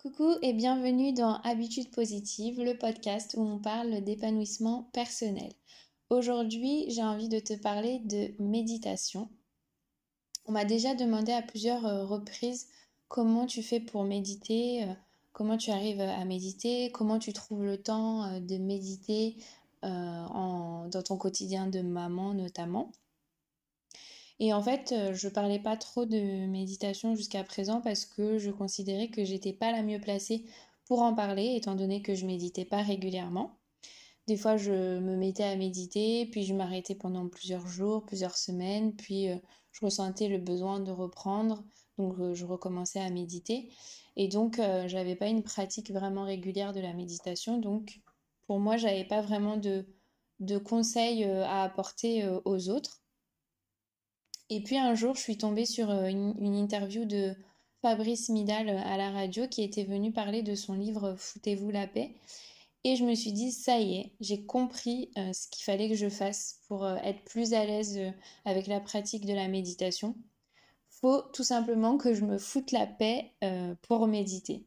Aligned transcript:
Coucou 0.00 0.36
et 0.42 0.52
bienvenue 0.52 1.12
dans 1.12 1.40
Habitude 1.42 1.90
positive, 1.90 2.62
le 2.62 2.78
podcast 2.78 3.34
où 3.36 3.42
on 3.42 3.58
parle 3.58 4.00
d'épanouissement 4.04 4.88
personnel. 4.92 5.52
Aujourd'hui, 6.08 6.84
j'ai 6.86 7.02
envie 7.02 7.28
de 7.28 7.40
te 7.40 7.54
parler 7.54 7.98
de 8.04 8.30
méditation. 8.40 9.28
On 10.46 10.52
m'a 10.52 10.64
déjà 10.64 10.94
demandé 10.94 11.32
à 11.32 11.42
plusieurs 11.42 11.84
euh, 11.84 12.06
reprises 12.06 12.68
comment 13.08 13.44
tu 13.44 13.60
fais 13.60 13.80
pour 13.80 14.04
méditer, 14.04 14.84
euh, 14.84 14.94
comment 15.32 15.56
tu 15.56 15.72
arrives 15.72 16.00
à 16.00 16.24
méditer, 16.24 16.92
comment 16.92 17.18
tu 17.18 17.32
trouves 17.32 17.64
le 17.64 17.82
temps 17.82 18.22
euh, 18.22 18.38
de 18.38 18.56
méditer 18.56 19.36
dans 19.82 21.02
ton 21.04 21.16
quotidien 21.16 21.66
de 21.66 21.80
maman 21.80 22.34
notamment. 22.34 22.92
Et 24.40 24.52
en 24.52 24.62
fait, 24.62 24.92
euh, 24.92 25.14
je 25.14 25.28
parlais 25.28 25.58
pas 25.58 25.76
trop 25.76 26.06
de 26.06 26.46
méditation 26.46 27.14
jusqu'à 27.14 27.42
présent 27.42 27.80
parce 27.80 28.06
que 28.06 28.38
je 28.38 28.50
considérais 28.50 29.08
que 29.08 29.24
j'étais 29.24 29.52
pas 29.52 29.72
la 29.72 29.82
mieux 29.82 30.00
placée 30.00 30.44
pour 30.84 31.02
en 31.02 31.14
parler, 31.14 31.54
étant 31.56 31.74
donné 31.74 32.02
que 32.02 32.14
je 32.14 32.24
méditais 32.24 32.64
pas 32.64 32.82
régulièrement. 32.82 33.58
Des 34.28 34.36
fois, 34.36 34.56
je 34.56 34.98
me 35.00 35.16
mettais 35.16 35.44
à 35.44 35.56
méditer, 35.56 36.26
puis 36.26 36.44
je 36.44 36.54
m'arrêtais 36.54 36.94
pendant 36.94 37.28
plusieurs 37.28 37.66
jours, 37.66 38.04
plusieurs 38.04 38.36
semaines, 38.36 38.94
puis 38.94 39.28
euh, 39.28 39.36
je 39.72 39.84
ressentais 39.84 40.28
le 40.28 40.38
besoin 40.38 40.80
de 40.80 40.92
reprendre, 40.92 41.64
donc 41.98 42.18
euh, 42.20 42.34
je 42.34 42.44
recommençais 42.44 43.00
à 43.00 43.10
méditer. 43.10 43.70
Et 44.16 44.28
donc, 44.28 44.60
j'avais 44.86 45.14
pas 45.14 45.28
une 45.28 45.44
pratique 45.44 45.92
vraiment 45.92 46.24
régulière 46.24 46.72
de 46.72 46.80
la 46.80 46.92
méditation, 46.92 47.58
donc 47.58 48.00
pour 48.48 48.58
moi, 48.58 48.76
j'avais 48.76 49.04
pas 49.04 49.20
vraiment 49.20 49.56
de, 49.56 49.86
de 50.40 50.58
conseils 50.58 51.22
à 51.22 51.62
apporter 51.62 52.28
aux 52.44 52.68
autres. 52.68 52.97
Et 54.50 54.62
puis 54.62 54.78
un 54.78 54.94
jour, 54.94 55.14
je 55.14 55.20
suis 55.20 55.38
tombée 55.38 55.66
sur 55.66 55.90
euh, 55.90 56.06
une, 56.06 56.54
interview 56.54 57.04
de 57.04 57.34
Fabrice 57.82 58.28
Midal 58.30 58.68
euh, 58.68 58.78
à 58.78 58.96
la 58.96 59.10
radio 59.10 59.46
qui 59.46 59.62
était 59.62 59.84
venu 59.84 60.12
parler 60.12 60.42
de 60.42 60.54
son 60.54 60.74
livre 60.74 61.14
Foutez-vous 61.18 61.70
la 61.70 61.86
paix. 61.86 62.14
Et 62.84 62.96
je 62.96 63.04
me 63.04 63.14
suis 63.14 63.32
dit, 63.32 63.52
ça 63.52 63.78
y 63.78 63.96
est, 63.96 64.12
j'ai 64.20 64.46
compris 64.46 65.10
euh, 65.18 65.32
ce 65.32 65.48
qu'il 65.48 65.64
fallait 65.64 65.88
que 65.88 65.96
je 65.96 66.08
fasse 66.08 66.60
pour 66.68 66.88
être 66.88 67.22
plus 67.24 67.52
à 67.52 67.64
l'aise 67.66 68.00
avec 68.44 68.66
la 68.66 68.80
pratique 68.80 69.26
de 69.26 69.34
la 69.34 69.48
méditation. 69.48 70.14
Faut 70.88 71.22
tout 71.32 71.44
simplement 71.44 71.98
que 71.98 72.14
je 72.14 72.24
me 72.24 72.38
foute 72.38 72.72
la 72.72 72.86
paix 72.86 73.32
pour 73.82 74.06
méditer. 74.06 74.66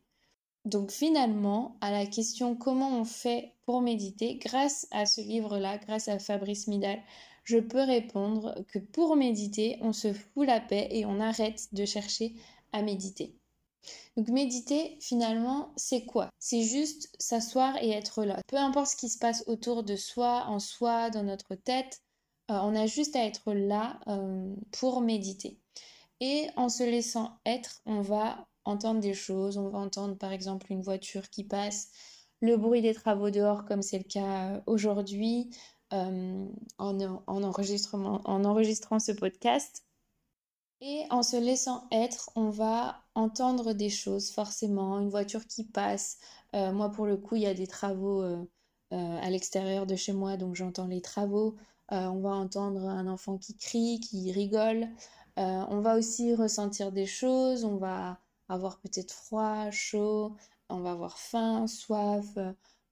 Donc 0.66 0.92
finalement, 0.92 1.78
à 1.82 1.92
la 1.92 2.06
question 2.06 2.56
comment 2.56 3.00
on 3.00 3.06
fait 3.06 3.56
pour 3.66 3.82
méditer, 3.82 4.36
grâce 4.36 4.88
à 4.92 5.06
ce 5.06 5.22
livre-là, 5.22 5.78
grâce 5.78 6.08
à 6.08 6.20
Fabrice 6.20 6.68
Midal, 6.68 7.02
je 7.44 7.58
peux 7.58 7.84
répondre 7.84 8.56
que 8.68 8.80
pour 8.80 9.16
méditer, 9.16 9.78
on 9.82 9.94
se 9.94 10.14
fout 10.14 10.48
la 10.48 10.60
paix 10.60 10.88
et 10.92 11.06
on 11.06 11.20
arrête 11.20 11.74
de 11.74 11.86
chercher 11.86 12.36
à 12.72 12.82
méditer. 12.82 13.36
Donc 14.16 14.28
méditer, 14.28 14.98
finalement, 15.02 15.74
c'est 15.76 16.06
quoi? 16.06 16.30
C'est 16.38 16.64
juste 16.64 17.10
s'asseoir 17.20 17.78
et 17.82 17.92
être 17.92 18.24
là. 18.26 18.40
Peu 18.48 18.58
importe 18.58 18.88
ce 18.88 18.96
qui 18.96 19.10
se 19.10 19.18
passe 19.18 19.44
autour 19.48 19.84
de 19.84 19.96
soi, 19.96 20.46
en 20.48 20.60
soi, 20.60 21.10
dans 21.10 21.24
notre 21.24 21.56
tête, 21.56 22.02
euh, 22.52 22.60
on 22.62 22.76
a 22.76 22.86
juste 22.86 23.16
à 23.16 23.26
être 23.26 23.54
là 23.54 24.00
euh, 24.08 24.54
pour 24.72 25.02
méditer. 25.02 25.60
Et 26.20 26.48
en 26.56 26.70
se 26.70 26.84
laissant 26.84 27.40
être, 27.46 27.82
on 27.86 28.02
va 28.02 28.48
entendre 28.66 29.00
des 29.00 29.14
choses, 29.14 29.58
on 29.58 29.70
va 29.70 29.80
entendre 29.80 30.18
par 30.18 30.32
exemple 30.32 30.72
une 30.72 30.82
voiture 30.82 31.30
qui 31.30 31.44
passe, 31.44 31.90
le 32.42 32.58
bruit 32.58 32.82
des 32.82 32.94
travaux 32.94 33.30
dehors 33.30 33.66
comme 33.66 33.82
c'est 33.82 33.98
le 33.98 34.04
cas 34.04 34.56
euh, 34.56 34.62
aujourd'hui, 34.68 35.50
euh, 35.94 36.48
en, 36.78 37.00
en, 37.02 37.22
en 37.28 37.44
enregistrant 38.46 39.00
ce 39.00 39.12
podcast. 39.12 39.84
Et 40.80 41.04
en 41.10 41.22
se 41.22 41.38
laissant 41.38 41.88
être, 41.92 42.32
on 42.36 42.50
va 42.50 43.04
entendre 43.14 43.74
des 43.74 43.90
choses, 43.90 44.32
forcément, 44.32 45.00
une 45.00 45.10
voiture 45.10 45.46
qui 45.46 45.64
passe. 45.64 46.18
Euh, 46.56 46.72
moi, 46.72 46.92
pour 46.92 47.06
le 47.06 47.18
coup, 47.18 47.36
il 47.36 47.44
y 47.44 47.48
a 47.48 47.54
des 47.54 47.68
travaux 47.68 48.24
euh, 48.24 48.46
à 48.92 49.30
l'extérieur 49.30 49.86
de 49.86 49.96
chez 49.96 50.14
moi, 50.14 50.38
donc 50.38 50.56
j'entends 50.56 50.88
les 50.88 51.02
travaux. 51.02 51.56
on 51.90 52.20
va 52.22 52.32
entendre 52.32 52.88
un 52.88 53.08
enfant 53.08 53.38
qui 53.38 53.56
crie, 53.56 54.00
qui 54.00 54.32
rigole. 54.32 54.88
on 55.38 55.82
va 55.82 55.98
aussi 55.98 56.34
ressentir 56.36 56.92
des 56.92 57.06
choses, 57.06 57.64
on 57.64 57.78
va 57.78 58.18
avoir 58.50 58.80
peut-être 58.80 59.12
froid, 59.14 59.70
chaud, 59.72 60.36
on 60.70 60.80
va 60.80 60.92
avoir 60.92 61.20
faim, 61.20 61.68
soif, 61.68 62.38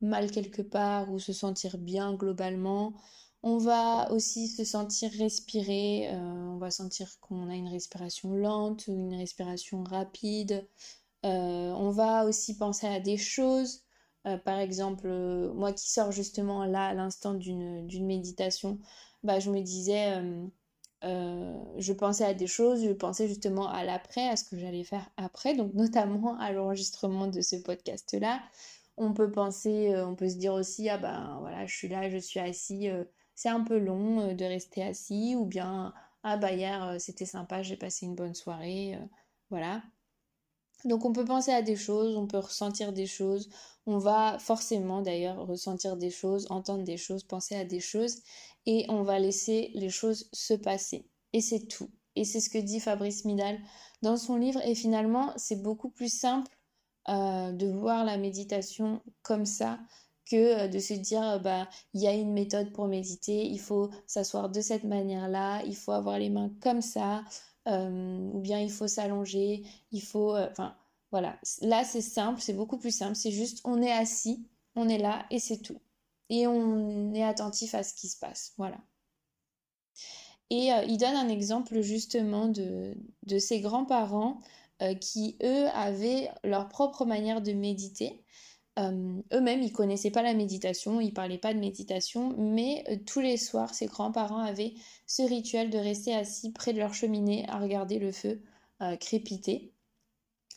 mal 0.01 0.31
quelque 0.31 0.61
part 0.61 1.11
ou 1.11 1.19
se 1.19 1.33
sentir 1.33 1.77
bien 1.77 2.13
globalement. 2.13 2.93
On 3.41 3.57
va 3.57 4.11
aussi 4.11 4.47
se 4.49 4.65
sentir 4.65 5.11
respirer, 5.17 6.09
euh, 6.11 6.17
on 6.17 6.57
va 6.57 6.71
sentir 6.71 7.19
qu'on 7.21 7.49
a 7.49 7.55
une 7.55 7.69
respiration 7.69 8.33
lente 8.33 8.87
ou 8.87 8.93
une 8.93 9.15
respiration 9.15 9.83
rapide. 9.83 10.67
Euh, 11.25 11.29
on 11.29 11.91
va 11.91 12.25
aussi 12.25 12.57
penser 12.57 12.87
à 12.87 12.99
des 12.99 13.17
choses. 13.17 13.83
Euh, 14.27 14.37
par 14.37 14.59
exemple, 14.59 15.09
moi 15.55 15.71
qui 15.73 15.89
sors 15.89 16.11
justement 16.11 16.65
là 16.65 16.87
à 16.87 16.93
l'instant 16.93 17.33
d'une 17.33 18.05
méditation, 18.05 18.79
bah, 19.23 19.39
je 19.39 19.49
me 19.51 19.61
disais, 19.61 20.21
je 21.01 21.93
pensais 21.93 22.25
à 22.25 22.33
des 22.33 22.47
choses, 22.47 22.83
je 22.83 22.91
pensais 22.91 23.27
justement 23.27 23.69
à 23.69 23.85
l'après, 23.85 24.27
à 24.27 24.35
ce 24.35 24.43
que 24.43 24.57
j'allais 24.57 24.83
faire 24.83 25.09
après, 25.17 25.55
donc 25.55 25.73
notamment 25.75 26.37
à 26.39 26.51
l'enregistrement 26.51 27.27
de 27.27 27.41
ce 27.41 27.55
podcast-là. 27.55 28.41
On 29.01 29.13
peut 29.13 29.31
penser, 29.31 29.93
euh, 29.93 30.05
on 30.05 30.15
peut 30.15 30.27
se 30.29 30.35
dire 30.35 30.53
aussi, 30.53 30.89
ah 30.89 30.97
ben 30.97 31.37
voilà, 31.39 31.65
je 31.65 31.73
suis 31.75 31.87
là, 31.87 32.09
je 32.09 32.17
suis 32.17 32.39
assis, 32.41 32.89
euh, 32.89 33.05
c'est 33.33 33.47
un 33.47 33.63
peu 33.63 33.79
long 33.79 34.19
euh, 34.19 34.33
de 34.33 34.43
rester 34.43 34.83
assis, 34.83 35.35
ou 35.37 35.45
bien, 35.45 35.93
ah 36.23 36.35
bah 36.37 36.51
hier 36.51 36.97
c'était 36.99 37.25
sympa, 37.25 37.63
j'ai 37.63 37.77
passé 37.77 38.05
une 38.05 38.15
bonne 38.15 38.35
soirée, 38.35 38.99
voilà. 39.49 39.81
Donc 40.83 41.05
on 41.05 41.13
peut 41.13 41.23
penser 41.23 41.51
à 41.51 41.61
des 41.61 41.77
choses, 41.77 42.17
on 42.17 42.27
peut 42.27 42.39
ressentir 42.39 42.91
des 42.91 43.05
choses, 43.05 43.49
on 43.85 43.99
va 43.99 44.37
forcément 44.39 45.01
d'ailleurs 45.01 45.47
ressentir 45.47 45.95
des 45.95 46.11
choses, 46.11 46.47
entendre 46.49 46.83
des 46.83 46.97
choses, 46.97 47.23
penser 47.23 47.55
à 47.55 47.63
des 47.63 47.79
choses, 47.79 48.17
et 48.65 48.85
on 48.89 49.03
va 49.03 49.17
laisser 49.19 49.71
les 49.75 49.89
choses 49.89 50.29
se 50.33 50.53
passer. 50.53 51.07
Et 51.31 51.39
c'est 51.41 51.67
tout. 51.67 51.89
Et 52.17 52.25
c'est 52.25 52.41
ce 52.41 52.49
que 52.49 52.57
dit 52.57 52.81
Fabrice 52.81 53.23
Midal 53.23 53.59
dans 54.01 54.17
son 54.17 54.35
livre, 54.35 54.61
et 54.65 54.75
finalement 54.75 55.31
c'est 55.37 55.61
beaucoup 55.61 55.89
plus 55.89 56.13
simple 56.13 56.51
euh, 57.07 57.51
de 57.51 57.67
voir 57.67 58.03
la 58.03 58.17
méditation 58.17 59.01
comme 59.23 59.45
ça 59.45 59.79
que 60.29 60.65
euh, 60.65 60.67
de 60.67 60.79
se 60.79 60.93
dire 60.93 61.23
euh, 61.23 61.39
bah 61.39 61.67
il 61.93 62.01
y 62.01 62.07
a 62.07 62.13
une 62.13 62.33
méthode 62.33 62.71
pour 62.73 62.87
méditer, 62.87 63.45
il 63.47 63.59
faut 63.59 63.89
s'asseoir 64.05 64.49
de 64.49 64.61
cette 64.61 64.83
manière-là, 64.83 65.63
il 65.65 65.75
faut 65.75 65.91
avoir 65.93 66.19
les 66.19 66.29
mains 66.29 66.51
comme 66.61 66.81
ça, 66.81 67.23
ou 67.67 68.39
bien 68.41 68.59
il 68.59 68.71
faut 68.71 68.87
s'allonger, 68.87 69.63
il 69.91 70.01
faut 70.01 70.35
enfin 70.35 70.75
voilà, 71.11 71.37
là 71.61 71.83
c'est 71.83 72.01
simple, 72.01 72.41
c'est 72.41 72.53
beaucoup 72.53 72.77
plus 72.77 72.95
simple, 72.95 73.15
c'est 73.15 73.31
juste 73.31 73.61
on 73.63 73.81
est 73.81 73.91
assis, 73.91 74.45
on 74.75 74.89
est 74.89 74.97
là 74.97 75.25
et 75.31 75.39
c'est 75.39 75.59
tout. 75.59 75.79
Et 76.29 76.47
on 76.47 77.13
est 77.13 77.23
attentif 77.23 77.73
à 77.75 77.83
ce 77.83 77.93
qui 77.93 78.07
se 78.07 78.17
passe, 78.17 78.53
voilà. 78.57 78.77
Et 80.49 80.69
il 80.87 80.97
donne 80.97 81.15
un 81.15 81.29
exemple 81.29 81.81
justement 81.81 82.47
de, 82.47 82.95
de 83.27 83.39
ses 83.39 83.61
grands-parents 83.61 84.39
euh, 84.81 84.93
qui, 84.93 85.37
eux, 85.43 85.67
avaient 85.73 86.29
leur 86.43 86.69
propre 86.69 87.05
manière 87.05 87.41
de 87.41 87.51
méditer. 87.53 88.23
Euh, 88.77 89.21
eux-mêmes, 89.33 89.61
ils 89.61 89.73
connaissaient 89.73 90.11
pas 90.11 90.21
la 90.21 90.33
méditation, 90.33 91.01
ils 91.01 91.13
parlaient 91.13 91.37
pas 91.37 91.53
de 91.53 91.59
méditation, 91.59 92.33
mais 92.37 92.85
euh, 92.89 92.95
tous 93.05 93.19
les 93.19 93.37
soirs, 93.37 93.73
ses 93.73 93.87
grands-parents 93.87 94.39
avaient 94.39 94.73
ce 95.05 95.21
rituel 95.23 95.69
de 95.69 95.77
rester 95.77 96.13
assis 96.13 96.51
près 96.51 96.71
de 96.73 96.79
leur 96.79 96.93
cheminée 96.93 97.45
à 97.49 97.59
regarder 97.59 97.99
le 97.99 98.11
feu 98.11 98.41
crépiter. 99.01 99.73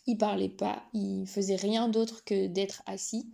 Ils 0.07 0.17
parlaient 0.17 0.49
pas, 0.49 0.85
ils 0.93 1.27
faisaient 1.27 1.57
rien 1.57 1.89
d'autre 1.89 2.23
que 2.25 2.47
d'être 2.47 2.85
assis. 2.87 3.33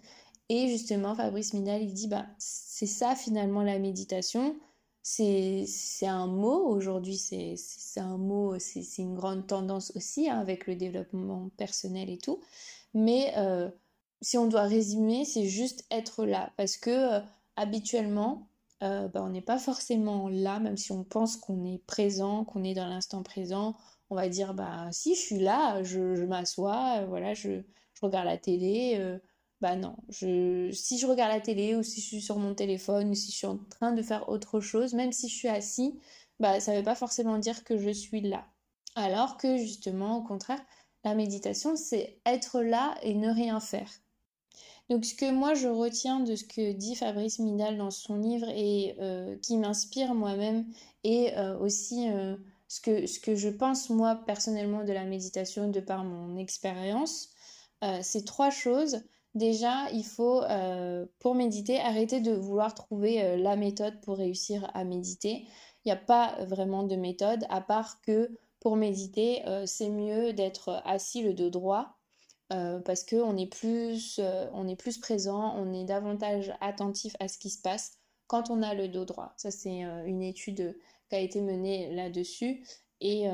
Et 0.48 0.68
justement, 0.68 1.14
Fabrice 1.14 1.52
Minal, 1.52 1.82
il 1.82 1.92
dit, 1.92 2.08
bah, 2.08 2.26
c'est 2.38 2.86
ça 2.86 3.14
finalement 3.14 3.62
la 3.62 3.78
méditation 3.78 4.56
c'est 5.10 6.06
un 6.06 6.26
mot 6.26 6.66
aujourd'hui, 6.66 7.16
c'est 7.16 7.56
un 8.00 8.18
mot, 8.18 8.58
c'est 8.58 8.98
une 8.98 9.14
grande 9.14 9.46
tendance 9.46 9.92
aussi 9.96 10.28
hein, 10.28 10.38
avec 10.38 10.66
le 10.66 10.76
développement 10.76 11.50
personnel 11.56 12.10
et 12.10 12.18
tout. 12.18 12.40
Mais 12.94 13.32
euh, 13.38 13.70
si 14.20 14.36
on 14.36 14.46
doit 14.48 14.62
résumer, 14.62 15.24
c'est 15.24 15.46
juste 15.46 15.86
être 15.90 16.26
là. 16.26 16.52
Parce 16.56 16.76
que 16.76 16.90
euh, 16.90 17.20
habituellement, 17.56 18.48
euh, 18.82 19.08
bah, 19.08 19.22
on 19.24 19.30
n'est 19.30 19.40
pas 19.40 19.58
forcément 19.58 20.28
là, 20.28 20.60
même 20.60 20.76
si 20.76 20.92
on 20.92 21.04
pense 21.04 21.36
qu'on 21.36 21.64
est 21.64 21.82
présent, 21.86 22.44
qu'on 22.44 22.62
est 22.62 22.74
dans 22.74 22.86
l'instant 22.86 23.22
présent. 23.22 23.76
On 24.10 24.14
va 24.14 24.28
dire, 24.28 24.54
bah 24.54 24.88
si, 24.92 25.14
je 25.14 25.20
suis 25.20 25.38
là, 25.38 25.82
je, 25.82 26.24
m'assois, 26.24 27.04
voilà, 27.06 27.34
je, 27.34 27.62
regarde 28.02 28.26
la 28.26 28.38
télé 28.38 29.18
bah 29.60 29.76
non, 29.76 29.96
je, 30.08 30.70
si 30.72 30.98
je 30.98 31.06
regarde 31.06 31.32
la 31.32 31.40
télé 31.40 31.74
ou 31.74 31.82
si 31.82 32.00
je 32.00 32.06
suis 32.06 32.20
sur 32.22 32.38
mon 32.38 32.54
téléphone 32.54 33.10
ou 33.10 33.14
si 33.14 33.32
je 33.32 33.36
suis 33.36 33.46
en 33.46 33.58
train 33.58 33.92
de 33.92 34.02
faire 34.02 34.28
autre 34.28 34.60
chose, 34.60 34.94
même 34.94 35.12
si 35.12 35.28
je 35.28 35.34
suis 35.34 35.48
assis, 35.48 35.98
bah 36.38 36.60
ça 36.60 36.72
ne 36.72 36.78
veut 36.78 36.84
pas 36.84 36.94
forcément 36.94 37.38
dire 37.38 37.64
que 37.64 37.76
je 37.76 37.90
suis 37.90 38.20
là. 38.20 38.46
Alors 38.94 39.36
que 39.36 39.56
justement, 39.56 40.18
au 40.18 40.22
contraire, 40.22 40.60
la 41.04 41.14
méditation, 41.14 41.76
c'est 41.76 42.20
être 42.26 42.60
là 42.62 42.96
et 43.02 43.14
ne 43.14 43.30
rien 43.30 43.60
faire. 43.60 43.90
Donc 44.88 45.04
ce 45.04 45.14
que 45.14 45.30
moi 45.30 45.54
je 45.54 45.68
retiens 45.68 46.20
de 46.20 46.34
ce 46.34 46.44
que 46.44 46.72
dit 46.72 46.94
Fabrice 46.96 47.38
Midal 47.38 47.76
dans 47.76 47.90
son 47.90 48.16
livre 48.16 48.48
et 48.48 48.96
euh, 49.00 49.36
qui 49.42 49.58
m'inspire 49.58 50.14
moi-même 50.14 50.66
et 51.04 51.36
euh, 51.36 51.58
aussi 51.58 52.08
euh, 52.10 52.36
ce, 52.68 52.80
que, 52.80 53.06
ce 53.06 53.20
que 53.20 53.34
je 53.34 53.50
pense 53.50 53.90
moi 53.90 54.16
personnellement 54.26 54.84
de 54.84 54.92
la 54.92 55.04
méditation 55.04 55.68
de 55.68 55.80
par 55.80 56.04
mon 56.04 56.36
expérience, 56.36 57.30
ces 58.02 58.24
trois 58.24 58.50
choses, 58.50 59.04
déjà, 59.38 59.90
il 59.92 60.04
faut, 60.04 60.42
pour 61.20 61.34
méditer, 61.34 61.80
arrêter 61.80 62.20
de 62.20 62.32
vouloir 62.32 62.74
trouver 62.74 63.36
la 63.38 63.56
méthode 63.56 64.00
pour 64.02 64.16
réussir 64.18 64.70
à 64.74 64.84
méditer. 64.84 65.46
Il 65.84 65.88
n'y 65.88 65.92
a 65.92 65.96
pas 65.96 66.36
vraiment 66.44 66.82
de 66.82 66.96
méthode, 66.96 67.44
à 67.48 67.60
part 67.60 68.00
que 68.02 68.30
pour 68.60 68.76
méditer, 68.76 69.42
c'est 69.66 69.88
mieux 69.88 70.32
d'être 70.32 70.82
assis 70.84 71.22
le 71.22 71.32
dos 71.32 71.50
droit 71.50 71.98
euh, 72.52 72.80
parce 72.80 73.04
qu'on 73.04 73.36
est, 73.36 73.46
plus, 73.46 74.18
euh, 74.18 74.66
est 74.66 74.76
plus 74.76 74.98
présent, 74.98 75.54
on 75.56 75.74
est 75.74 75.84
davantage 75.84 76.52
attentif 76.60 77.14
à 77.20 77.28
ce 77.28 77.38
qui 77.38 77.50
se 77.50 77.60
passe 77.60 77.98
quand 78.26 78.50
on 78.50 78.62
a 78.62 78.74
le 78.74 78.88
dos 78.88 79.04
droit. 79.04 79.34
Ça, 79.36 79.50
c'est 79.50 79.84
euh, 79.84 80.04
une 80.06 80.22
étude 80.22 80.78
qui 81.10 81.16
a 81.16 81.20
été 81.20 81.42
menée 81.42 81.94
là-dessus. 81.94 82.64
Et, 83.00 83.28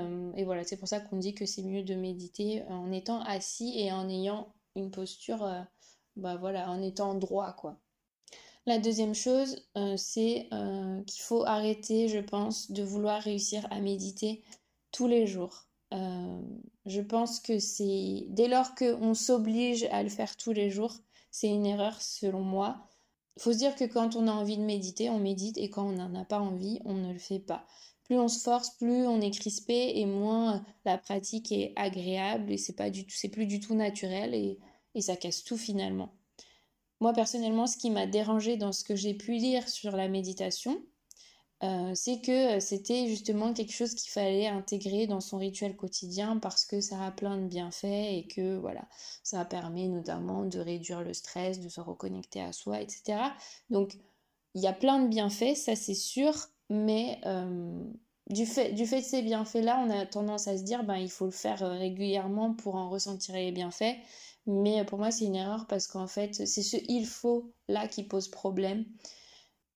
voilà, 0.45 0.63
c'est 0.63 0.77
pour 0.77 0.89
ça 0.89 1.01
qu'on 1.01 1.17
dit 1.17 1.35
que 1.35 1.47
c'est 1.47 1.63
mieux 1.63 1.83
de 1.83 1.95
méditer 1.95 2.65
en 2.65 2.93
étant 2.93 3.23
assis 3.23 3.73
et 3.79 3.91
en 3.93 4.11
ayant 4.11 4.53
une 4.77 4.91
posture, 4.91 5.49
bah 6.17 6.37
voilà, 6.37 6.71
en 6.71 6.83
étant 6.83 7.15
droit, 7.15 7.53
quoi. 7.53 7.79
La 8.67 8.79
deuxième 8.79 9.15
chose, 9.15 9.69
c'est 9.97 10.49
qu'il 11.07 11.23
faut 11.23 11.45
arrêter, 11.45 12.09
je 12.09 12.21
pense, 12.21 12.71
de 12.71 12.83
vouloir 12.83 13.21
réussir 13.21 13.67
à 13.71 13.81
méditer 13.81 14.43
tous 14.91 15.07
les 15.07 15.27
jours. 15.27 15.67
Euh, 15.93 16.41
je 16.87 17.01
pense 17.01 17.41
que 17.41 17.59
c'est 17.59 18.27
dès 18.29 18.49
lors 18.49 18.75
qu'on 18.75 19.15
s'oblige 19.15 19.85
à 19.91 20.03
le 20.03 20.09
faire 20.09 20.37
tous 20.37 20.53
les 20.53 20.71
jours, 20.71 20.95
c'est 21.31 21.49
une 21.49 21.67
erreur 21.67 22.01
selon 22.01 22.43
moi. 22.43 22.89
Il 23.37 23.43
faut 23.43 23.53
se 23.53 23.59
dire 23.59 23.75
que 23.75 23.85
quand 23.85 24.17
on 24.17 24.29
a 24.29 24.33
envie 24.33 24.57
de 24.57 24.63
méditer, 24.63 25.11
on 25.11 25.19
médite 25.19 25.59
et 25.59 25.71
quand 25.71 25.87
on 25.87 25.93
n'en 25.93 26.15
a 26.15 26.25
pas 26.25 26.41
envie, 26.41 26.81
on 26.85 26.95
ne 26.95 27.13
le 27.13 27.19
fait 27.19 27.41
pas. 27.41 27.65
Plus 28.05 28.19
on 28.19 28.29
se 28.29 28.43
force, 28.43 28.71
plus 28.71 29.07
on 29.07 29.21
est 29.21 29.31
crispé 29.31 29.93
et 29.97 30.07
moins 30.07 30.65
la 30.85 30.99
pratique 30.99 31.51
est 31.53 31.73
agréable 31.77 32.53
et 32.53 32.59
c'est 32.59 32.77
pas 32.77 32.91
plus 33.33 33.47
du 33.47 33.61
tout 33.61 33.75
naturel 33.75 34.35
et 34.95 35.01
ça 35.01 35.17
casse 35.17 35.45
tout 35.45 35.57
finalement. 35.57 36.13
Moi 37.01 37.13
personnellement, 37.13 37.67
ce 37.67 37.77
qui 37.77 37.91
m'a 37.91 38.07
dérangé 38.07 38.57
dans 38.57 38.73
ce 38.73 38.85
que 38.85 38.97
j'ai 38.97 39.15
pu 39.15 39.33
lire 39.33 39.69
sur 39.69 39.97
la 39.97 40.09
méditation, 40.09 40.81
euh, 41.65 41.93
c'est 41.95 42.21
que 42.21 42.57
euh, 42.57 42.61
c'était 42.61 43.07
justement 43.07 43.55
quelque 43.55 43.73
chose 43.73 43.95
qu'il 43.95 44.11
fallait 44.11 44.49
intégrer 44.49 45.07
dans 45.07 45.21
son 45.21 45.39
rituel 45.39 45.77
quotidien 45.77 46.37
parce 46.37 46.65
que 46.65 46.81
ça 46.81 47.03
a 47.03 47.11
plein 47.11 47.39
de 47.39 47.47
bienfaits 47.47 47.85
et 47.85 48.27
que 48.29 48.57
voilà, 48.59 48.87
ça 49.23 49.45
permet 49.45 49.89
notamment 49.89 50.45
de 50.45 50.59
réduire 50.59 51.03
le 51.03 51.15
stress, 51.15 51.61
de 51.61 51.69
se 51.69 51.81
reconnecter 51.81 52.43
à 52.43 52.53
soi, 52.53 52.81
etc. 52.81 53.19
Donc 53.71 53.97
il 54.55 54.63
y 54.63 54.67
a 54.67 54.73
plein 54.73 54.99
de 55.01 55.09
bienfaits, 55.09 55.55
ça 55.55 55.75
c'est 55.75 55.95
sûr, 55.95 56.35
mais 56.69 57.21
euh, 57.25 57.81
du, 58.29 58.47
fait, 58.47 58.73
de 58.73 58.85
ces 58.85 59.23
bienfaits-là, 59.23 59.83
on 59.87 59.91
a 59.91 60.05
tendance 60.07 60.49
à 60.49 60.59
se 60.59 60.65
dire 60.65 60.85
ben 60.85 60.97
il 60.97 61.11
faut 61.11 61.27
le 61.27 61.31
faire 61.31 61.61
régulièrement 61.61 62.53
pour 62.53 62.75
en 62.75 62.91
ressentir 62.91 63.37
les 63.37 63.53
bienfaits. 63.53 63.97
Mais 64.47 64.85
pour 64.85 64.99
moi, 64.99 65.11
c'est 65.11 65.25
une 65.25 65.37
erreur 65.37 65.67
parce 65.67 65.87
qu'en 65.87 66.07
fait, 66.07 66.35
c'est 66.35 66.63
ce 66.63 66.77
il 66.89 67.07
faut 67.07 67.53
là 67.69 67.89
qui 67.89 68.03
pose 68.03 68.29
problème 68.29 68.85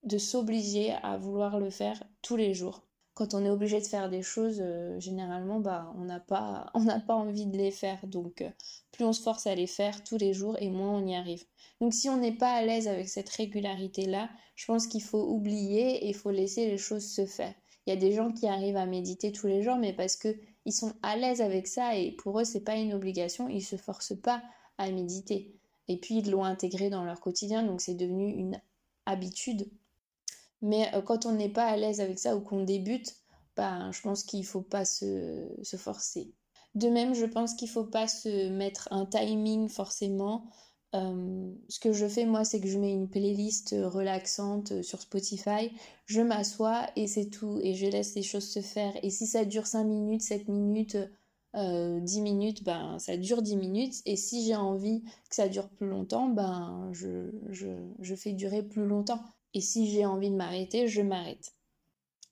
de 0.05 0.19
s'obliger 0.19 0.93
à 1.03 1.17
vouloir 1.17 1.59
le 1.59 1.70
faire 1.70 2.03
tous 2.23 2.37
les 2.37 2.55
jours. 2.55 2.85
Quand 3.15 3.35
on 3.35 3.44
est 3.44 3.50
obligé 3.50 3.81
de 3.81 3.87
faire 3.87 4.11
des 4.11 4.23
choses, 4.23 4.59
euh, 4.61 5.00
généralement, 5.00 5.59
bah, 5.59 5.93
on 5.97 6.05
n'a 6.05 6.20
pas, 6.20 6.70
on 6.75 6.85
n'a 6.85 7.00
pas 7.00 7.15
envie 7.15 7.47
de 7.47 7.56
les 7.56 7.73
faire. 7.73 8.06
Donc, 8.06 8.43
euh, 8.43 8.50
plus 8.93 9.05
on 9.05 9.12
se 9.12 9.23
force 9.23 9.47
à 9.47 9.55
les 9.55 9.67
faire 9.67 10.05
tous 10.05 10.19
les 10.19 10.32
jours 10.32 10.56
et 10.61 10.70
moins 10.70 10.93
on 10.93 11.06
y 11.06 11.17
arrive. 11.17 11.44
Donc, 11.81 11.94
si 11.94 12.09
on 12.09 12.17
n'est 12.17 12.37
pas 12.37 12.53
à 12.53 12.62
l'aise 12.62 12.87
avec 12.87 13.09
cette 13.09 13.29
régularité-là, 13.29 14.31
je 14.55 14.67
pense 14.67 14.87
qu'il 14.87 15.03
faut 15.03 15.23
oublier 15.23 16.05
et 16.05 16.09
il 16.09 16.15
faut 16.15 16.31
laisser 16.31 16.70
les 16.70 16.79
choses 16.79 17.06
se 17.06 17.26
faire. 17.26 17.55
Il 17.87 17.91
y 17.91 17.93
a 17.93 17.97
des 17.97 18.12
gens 18.12 18.31
qui 18.32 18.47
arrivent 18.47 18.76
à 18.76 18.87
méditer 18.87 19.32
tous 19.32 19.47
les 19.47 19.62
jours, 19.62 19.76
mais 19.76 19.93
parce 19.93 20.15
que 20.17 20.37
ils 20.69 20.73
sont 20.73 20.93
à 21.03 21.17
l'aise 21.17 21.41
avec 21.41 21.67
ça 21.67 21.97
et 21.97 22.12
pour 22.12 22.38
eux, 22.38 22.44
c'est 22.44 22.61
pas 22.61 22.76
une 22.76 22.94
obligation, 22.94 23.49
ils 23.49 23.65
se 23.65 23.76
forcent 23.76 24.20
pas 24.20 24.43
à 24.79 24.91
méditer. 24.93 25.53
Et 25.88 25.99
puis, 25.99 26.19
ils 26.19 26.31
l'ont 26.31 26.44
intégré 26.44 26.91
dans 26.91 27.05
leur 27.05 27.20
quotidien, 27.20 27.65
donc 27.65 27.81
c'est 27.81 27.94
devenu 27.94 28.31
une 28.31 28.61
habitude 29.06 29.69
mais 30.62 30.93
euh, 30.94 31.03
quand 31.03 31.26
on 31.26 31.32
n'est 31.32 31.49
pas 31.49 31.67
à 31.67 31.76
l'aise 31.76 32.00
avec 32.00 32.19
ça 32.19 32.37
ou 32.37 32.41
qu'on 32.41 32.65
débute, 32.65 33.17
ben, 33.56 33.91
je 33.93 34.00
pense 34.00 34.25
qu'il 34.25 34.41
ne 34.41 34.44
faut 34.44 34.62
pas 34.62 34.85
se, 34.85 35.49
se, 35.62 35.76
forcer. 35.76 36.32
De 36.75 36.88
même, 36.88 37.15
je 37.15 37.26
pense 37.26 37.55
qu'il 37.55 37.69
ne 37.69 37.73
faut 37.73 37.85
pas 37.85 38.09
se 38.09 38.49
mettre 38.49 38.88
un 38.93 39.06
timing 39.06 39.69
forcément. 39.69 40.44
Euh, 40.94 41.52
ce 41.69 41.81
que 41.81 41.93
je 41.93 42.06
fais 42.06 42.25
moi, 42.25 42.44
c'est 42.44 42.61
que 42.61 42.69
je 42.69 42.79
mets 42.79 42.93
une 42.93 43.08
playlist 43.08 43.75
relaxante 43.79 44.82
sur 44.82 45.00
Spotify, 45.00 45.70
je 46.06 46.23
m'assois 46.23 46.87
et 46.96 47.06
c'est 47.06 47.29
tout, 47.29 47.61
et 47.62 47.75
je 47.75 47.87
laisse 47.87 48.14
les 48.14 48.23
choses 48.23 48.49
se 48.49 48.61
faire. 48.61 48.93
Et 49.02 49.11
si 49.11 49.26
ça 49.26 49.44
dure 49.44 49.67
5 49.67 49.85
minutes, 49.85 50.23
7 50.23 50.49
minutes, 50.49 50.96
euh, 51.56 52.00
10 52.00 52.20
minutes, 52.23 52.64
ben 52.64 52.99
ça 52.99 53.17
dure 53.17 53.43
10 53.43 53.56
minutes. 53.56 53.96
Et 54.06 54.17
si 54.17 54.46
j'ai 54.46 54.56
envie 54.56 55.02
que 55.29 55.35
ça 55.35 55.49
dure 55.49 55.69
plus 55.69 55.88
longtemps, 55.88 56.29
ben 56.29 56.88
je, 56.93 57.31
je, 57.50 57.69
je 58.00 58.14
fais 58.14 58.32
durer 58.32 58.62
plus 58.62 58.87
longtemps. 58.87 59.20
Et 59.55 59.61
si 59.61 59.91
j'ai 59.91 60.06
envie 60.06 60.31
de 60.31 60.37
m'arrêter, 60.37 60.88
je 60.88 61.02
m'arrête. 61.02 61.55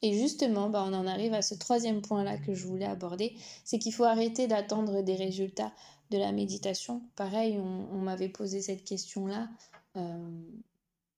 Et 0.03 0.13
justement, 0.13 0.69
bah, 0.69 0.85
on 0.87 0.93
en 0.93 1.07
arrive 1.07 1.33
à 1.33 1.43
ce 1.43 1.55
troisième 1.55 2.03
point-là 2.03 2.37
que 2.39 2.55
je 2.55 2.67
voulais 2.67 2.85
aborder, 2.85 3.35
c'est 3.65 3.79
qu'il 3.79 3.95
faut 3.95 4.05
arrêter 4.05 4.47
d'attendre 4.47 5.03
des 5.03 5.15
résultats 5.15 5.73
de 6.11 6.19
la 6.19 6.33
méditation. 6.33 7.03
Pareil, 7.17 7.59
on, 7.59 7.99
m'avait 7.99 8.29
posé 8.29 8.61
cette 8.61 8.85
question-là 8.85 9.49
euh, 9.97 10.41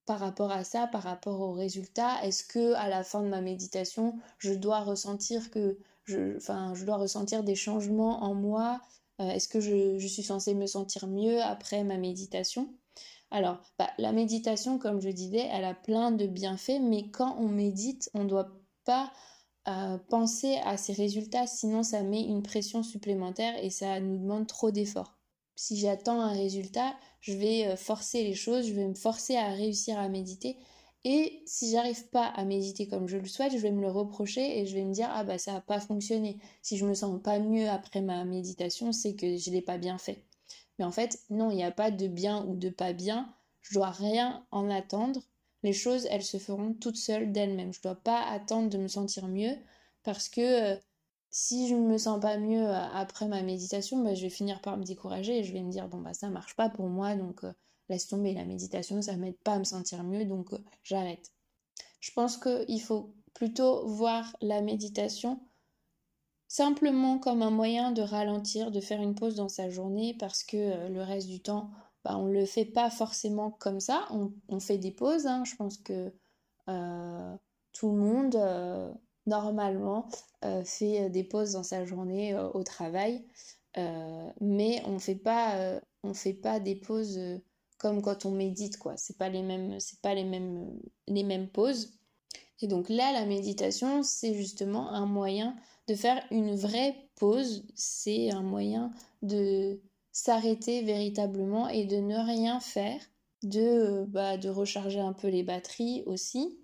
par 0.06 0.18
rapport 0.18 0.50
à 0.50 0.64
ça, 0.64 0.86
par 0.86 1.02
rapport 1.02 1.40
aux 1.40 1.52
résultats. 1.52 2.22
Est-ce 2.22 2.44
que 2.44 2.74
à 2.74 2.88
la 2.88 3.04
fin 3.04 3.22
de 3.22 3.28
ma 3.28 3.40
méditation, 3.40 4.18
je 4.38 4.52
dois 4.52 4.80
ressentir 4.80 5.50
que, 5.50 5.78
enfin, 6.36 6.72
je 6.74 6.84
dois 6.84 6.96
ressentir 6.96 7.44
des 7.44 7.54
changements 7.54 8.22
en 8.22 8.34
moi? 8.34 8.80
Euh, 9.20 9.30
Est-ce 9.30 9.48
que 9.48 9.60
je, 9.60 9.98
je 9.98 10.06
suis 10.06 10.22
censée 10.22 10.54
me 10.54 10.66
sentir 10.66 11.06
mieux 11.06 11.42
après 11.42 11.84
ma 11.84 11.98
méditation? 11.98 12.72
Alors, 13.30 13.60
bah, 13.78 13.90
la 13.98 14.12
méditation, 14.12 14.78
comme 14.78 15.00
je 15.00 15.10
disais, 15.10 15.46
elle 15.52 15.64
a 15.64 15.74
plein 15.74 16.10
de 16.10 16.26
bienfaits, 16.26 16.80
mais 16.80 17.10
quand 17.10 17.36
on 17.38 17.48
médite, 17.48 18.10
on 18.14 18.24
ne 18.24 18.28
doit 18.28 18.50
pas 18.84 19.12
penser 20.08 20.56
à 20.64 20.76
ces 20.76 20.92
résultats, 20.92 21.46
sinon 21.46 21.82
ça 21.82 22.02
met 22.02 22.22
une 22.22 22.42
pression 22.42 22.82
supplémentaire 22.82 23.54
et 23.62 23.70
ça 23.70 24.00
nous 24.00 24.16
demande 24.18 24.46
trop 24.46 24.70
d'efforts. 24.70 25.18
Si 25.56 25.76
j'attends 25.76 26.20
un 26.20 26.32
résultat, 26.32 26.94
je 27.20 27.32
vais 27.32 27.66
euh, 27.66 27.76
forcer 27.76 28.22
les 28.22 28.34
choses, 28.34 28.68
je 28.68 28.74
vais 28.74 28.86
me 28.86 28.94
forcer 28.94 29.36
à 29.36 29.48
réussir 29.48 29.98
à 29.98 30.08
méditer. 30.08 30.56
Et 31.02 31.42
si 31.46 31.72
j'arrive 31.72 32.08
pas 32.10 32.26
à 32.26 32.44
méditer 32.44 32.86
comme 32.86 33.08
je 33.08 33.16
le 33.16 33.26
souhaite, 33.26 33.52
je 33.52 33.58
vais 33.58 33.72
me 33.72 33.80
le 33.80 33.90
reprocher 33.90 34.60
et 34.60 34.66
je 34.66 34.74
vais 34.74 34.84
me 34.84 34.92
dire 34.92 35.08
ah 35.10 35.24
bah 35.24 35.36
ça 35.36 35.54
n'a 35.54 35.60
pas 35.60 35.80
fonctionné. 35.80 36.38
Si 36.62 36.76
je 36.76 36.86
me 36.86 36.94
sens 36.94 37.20
pas 37.22 37.40
mieux 37.40 37.68
après 37.68 38.02
ma 38.02 38.24
méditation, 38.24 38.92
c'est 38.92 39.16
que 39.16 39.36
je 39.36 39.50
l'ai 39.50 39.60
pas 39.62 39.78
bien 39.78 39.98
fait. 39.98 40.24
Mais 40.78 40.84
en 40.84 40.92
fait, 40.92 41.18
non, 41.28 41.50
il 41.50 41.56
n'y 41.56 41.64
a 41.64 41.72
pas 41.72 41.90
de 41.90 42.06
bien 42.06 42.44
ou 42.46 42.54
de 42.54 42.68
pas 42.68 42.92
bien. 42.92 43.34
Je 43.62 43.74
dois 43.74 43.90
rien 43.90 44.46
en 44.52 44.70
attendre. 44.70 45.20
Les 45.62 45.72
choses, 45.72 46.06
elles 46.10 46.24
se 46.24 46.38
feront 46.38 46.72
toutes 46.72 46.96
seules 46.96 47.32
d'elles-mêmes. 47.32 47.72
Je 47.72 47.80
ne 47.80 47.82
dois 47.82 47.96
pas 47.96 48.22
attendre 48.24 48.70
de 48.70 48.78
me 48.78 48.88
sentir 48.88 49.26
mieux 49.28 49.56
parce 50.04 50.28
que 50.28 50.74
euh, 50.74 50.76
si 51.30 51.68
je 51.68 51.74
ne 51.74 51.86
me 51.86 51.98
sens 51.98 52.20
pas 52.20 52.38
mieux 52.38 52.66
euh, 52.66 52.88
après 52.92 53.26
ma 53.28 53.42
méditation, 53.42 54.02
bah, 54.02 54.14
je 54.14 54.22
vais 54.22 54.30
finir 54.30 54.60
par 54.60 54.76
me 54.76 54.84
décourager 54.84 55.38
et 55.38 55.44
je 55.44 55.52
vais 55.52 55.62
me 55.62 55.70
dire 55.70 55.88
bon 55.88 56.00
bah 56.00 56.14
ça 56.14 56.30
marche 56.30 56.54
pas 56.56 56.70
pour 56.70 56.86
moi 56.86 57.14
donc 57.14 57.44
euh, 57.44 57.52
laisse 57.88 58.06
tomber 58.06 58.32
la 58.34 58.44
méditation, 58.44 59.02
ça 59.02 59.16
m'aide 59.16 59.38
pas 59.38 59.54
à 59.54 59.58
me 59.58 59.64
sentir 59.64 60.04
mieux 60.04 60.24
donc 60.24 60.50
j'arrête. 60.82 61.32
Je 62.00 62.12
pense 62.12 62.36
qu'il 62.36 62.80
faut 62.80 63.14
plutôt 63.34 63.86
voir 63.86 64.36
la 64.40 64.60
méditation 64.60 65.40
simplement 66.46 67.18
comme 67.18 67.42
un 67.42 67.50
moyen 67.50 67.92
de 67.92 68.02
ralentir, 68.02 68.70
de 68.70 68.80
faire 68.80 69.02
une 69.02 69.14
pause 69.14 69.34
dans 69.34 69.48
sa 69.48 69.68
journée 69.68 70.16
parce 70.18 70.44
que 70.44 70.88
le 70.88 71.02
reste 71.02 71.28
du 71.28 71.40
temps, 71.40 71.70
bah, 72.08 72.16
on 72.16 72.26
ne 72.26 72.32
le 72.32 72.46
fait 72.46 72.64
pas 72.64 72.90
forcément 72.90 73.50
comme 73.50 73.80
ça. 73.80 74.08
On, 74.48 74.60
fait 74.60 74.78
des 74.78 74.90
pauses. 74.90 75.26
Hein. 75.26 75.44
Je 75.44 75.56
pense 75.56 75.78
que 75.78 76.12
euh, 76.68 77.36
tout 77.72 77.90
le 77.90 77.98
monde, 77.98 78.36
euh, 78.36 78.92
normalement, 79.26 80.08
fait 80.64 81.10
des 81.10 81.24
pauses 81.24 81.52
dans 81.52 81.62
sa 81.62 81.84
journée 81.84 82.34
au 82.54 82.62
travail. 82.62 83.24
mais 84.40 84.82
on 84.86 84.98
fait 84.98 85.20
on 86.02 86.14
fait 86.14 86.34
pas 86.34 86.60
des 86.60 86.76
pauses 86.76 87.20
comme 87.78 88.02
quand 88.02 88.26
on 88.26 88.32
médite, 88.32 88.78
quoi. 88.78 88.96
C'est 88.96 89.16
pas 89.16 89.28
les 89.28 89.42
mêmes, 89.42 89.78
pas 90.02 90.14
les 90.14 90.24
mêmes, 90.24 90.68
les 91.06 91.22
mêmes 91.22 91.48
pauses. 91.48 91.98
Et 92.60 92.66
donc 92.66 92.88
là, 92.88 93.12
la 93.12 93.24
méditation, 93.24 94.02
c'est 94.02 94.34
justement 94.34 94.90
un 94.90 95.06
moyen 95.06 95.56
de 95.86 95.94
faire 95.94 96.22
une 96.30 96.56
vraie 96.56 97.08
pause. 97.16 97.66
C'est 97.74 98.30
un 98.30 98.42
moyen 98.42 98.92
de 99.22 99.80
s'arrêter 100.18 100.82
véritablement 100.82 101.68
et 101.68 101.84
de 101.86 101.98
ne 101.98 102.16
rien 102.16 102.58
faire, 102.58 103.00
de, 103.44 104.04
bah, 104.08 104.36
de 104.36 104.48
recharger 104.48 104.98
un 104.98 105.12
peu 105.12 105.28
les 105.28 105.44
batteries 105.44 106.02
aussi. 106.06 106.58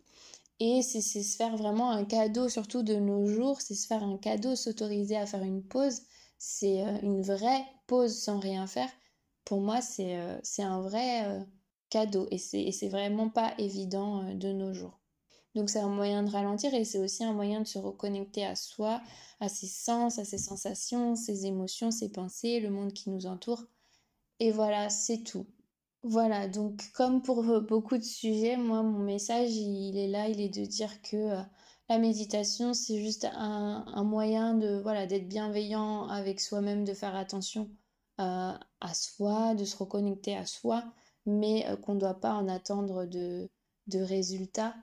Et 0.58 0.82
c'est 0.82 1.00
se 1.00 1.36
faire 1.36 1.56
vraiment 1.56 1.92
un 1.92 2.04
cadeau, 2.04 2.48
surtout 2.48 2.82
de 2.82 2.96
nos 2.96 3.26
jours, 3.26 3.60
c'est 3.60 3.76
se 3.76 3.86
faire 3.86 4.02
un 4.02 4.18
cadeau, 4.18 4.56
s'autoriser 4.56 5.16
à 5.16 5.26
faire 5.26 5.44
une 5.44 5.62
pause. 5.62 6.02
C'est 6.36 6.82
euh, 6.82 6.98
une 7.02 7.22
vraie 7.22 7.64
pause 7.86 8.16
sans 8.18 8.40
rien 8.40 8.66
faire. 8.66 8.90
Pour 9.44 9.60
moi, 9.60 9.80
c'est 9.80 10.16
euh, 10.18 10.40
un 10.58 10.80
vrai 10.80 11.24
euh, 11.26 11.40
cadeau 11.90 12.26
et 12.32 12.38
c'est 12.38 12.88
vraiment 12.88 13.30
pas 13.30 13.54
évident 13.58 14.34
de 14.34 14.52
nos 14.52 14.74
jours. 14.74 14.98
Donc 15.54 15.70
c'est 15.70 15.80
un 15.80 15.88
moyen 15.88 16.22
de 16.22 16.30
ralentir 16.30 16.74
et 16.74 16.84
c'est 16.84 16.98
aussi 16.98 17.24
un 17.24 17.32
moyen 17.32 17.60
de 17.60 17.66
se 17.66 17.78
reconnecter 17.78 18.44
à 18.44 18.56
soi, 18.56 19.00
à 19.40 19.48
ses 19.48 19.68
sens, 19.68 20.18
à 20.18 20.24
ses 20.24 20.38
sensations, 20.38 21.14
ses 21.14 21.46
émotions, 21.46 21.90
ses 21.90 22.10
pensées, 22.10 22.60
le 22.60 22.70
monde 22.70 22.92
qui 22.92 23.10
nous 23.10 23.26
entoure. 23.26 23.64
Et 24.40 24.50
voilà, 24.50 24.90
c'est 24.90 25.22
tout. 25.22 25.46
Voilà, 26.02 26.48
donc 26.48 26.90
comme 26.92 27.22
pour 27.22 27.42
beaucoup 27.62 27.96
de 27.96 28.02
sujets, 28.02 28.58
moi, 28.58 28.82
mon 28.82 28.98
message, 28.98 29.56
il 29.56 29.96
est 29.96 30.08
là, 30.08 30.28
il 30.28 30.40
est 30.40 30.50
de 30.50 30.66
dire 30.66 31.00
que 31.00 31.16
euh, 31.16 31.42
la 31.88 31.98
méditation, 31.98 32.74
c'est 32.74 32.98
juste 32.98 33.26
un, 33.32 34.04
moyen 34.04 34.54
de, 34.54 34.80
voilà, 34.82 35.06
d'être 35.06 35.28
bienveillant 35.28 36.08
avec 36.08 36.40
soi-même, 36.40 36.84
de 36.84 36.92
faire 36.94 37.14
attention 37.14 37.70
euh, 38.20 38.52
à 38.80 38.94
soi, 38.94 39.54
de 39.54 39.64
se 39.64 39.76
reconnecter 39.76 40.36
à 40.36 40.44
soi, 40.46 40.84
mais 41.26 41.66
euh, 41.68 41.76
qu'on 41.76 41.94
ne 41.94 42.00
doit 42.00 42.20
pas 42.20 42.34
en 42.34 42.48
attendre 42.48 43.06
de, 43.06 43.48
de 43.86 44.00
résultats, 44.00 44.74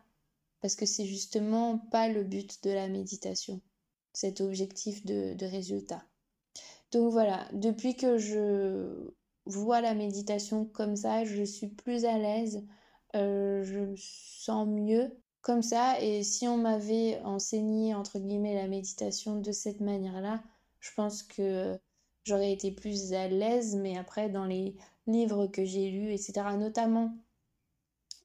parce 0.61 0.75
que 0.75 0.85
c'est 0.85 1.05
justement 1.05 1.79
pas 1.91 2.07
le 2.07 2.23
but 2.23 2.63
de 2.63 2.71
la 2.71 2.87
méditation, 2.87 3.61
cet 4.13 4.41
objectif 4.41 5.05
de, 5.05 5.45
résultat. 5.45 6.03
Donc 6.91 7.11
voilà, 7.11 7.47
depuis 7.53 7.95
que 7.95 8.17
je 8.17 9.11
vois 9.45 9.81
la 9.81 9.93
méditation 9.93 10.65
comme 10.65 10.95
ça, 10.95 11.25
je 11.25 11.43
suis 11.43 11.67
plus 11.67 12.05
à 12.05 12.17
l'aise, 12.17 12.63
euh, 13.15 13.63
je 13.63 13.79
me 13.79 13.95
sens 13.97 14.67
mieux 14.67 15.11
comme 15.41 15.61
ça. 15.61 15.99
Et 16.01 16.23
si 16.23 16.47
on 16.47 16.57
m'avait 16.57 17.19
enseigné, 17.23 17.93
entre 17.95 18.19
guillemets, 18.19 18.55
la 18.55 18.67
méditation 18.67 19.39
de 19.39 19.51
cette 19.51 19.81
manière-là, 19.81 20.41
je 20.79 20.91
pense 20.95 21.23
que 21.23 21.77
j'aurais 22.23 22.51
été 22.51 22.71
plus 22.71 23.13
à 23.13 23.27
l'aise. 23.27 23.75
Mais 23.75 23.97
après, 23.97 24.29
dans 24.29 24.45
les 24.45 24.75
livres 25.07 25.47
que 25.47 25.65
j'ai 25.65 25.89
lus, 25.89 26.13
etc., 26.13 26.33
notamment, 26.57 27.13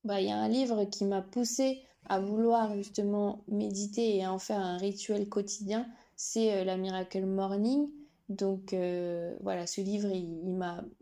bah, 0.05 0.21
il 0.21 0.29
y 0.29 0.31
a 0.33 0.39
un 0.39 0.49
livre 0.49 0.85
qui 0.85 1.05
m'a 1.05 1.23
poussé 1.23 1.83
à 2.09 2.21
vouloir 2.21 2.75
justement 2.75 3.45
méditer 3.49 4.17
et 4.17 4.27
en 4.27 4.39
faire 4.39 4.61
un 4.61 4.79
rituel 4.79 5.29
quotidien, 5.29 5.87
c'est 6.17 6.55
euh, 6.55 6.65
la 6.65 6.77
Miracle 6.77 7.27
Morning 7.27 7.89
donc 8.29 8.73
euh, 8.73 9.37
voilà, 9.41 9.67
ce 9.67 9.81
livre, 9.81 10.09
il, 10.13 10.43